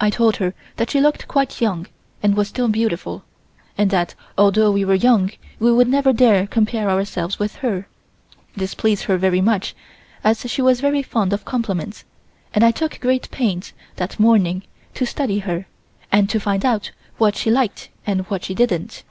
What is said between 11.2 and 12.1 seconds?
of compliments,